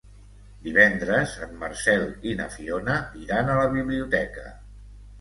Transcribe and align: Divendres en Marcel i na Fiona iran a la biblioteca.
Divendres 0.67 1.35
en 1.49 1.53
Marcel 1.61 2.07
i 2.31 2.35
na 2.41 2.49
Fiona 2.57 2.99
iran 3.27 3.55
a 3.59 3.63
la 3.63 3.71
biblioteca. 3.79 4.53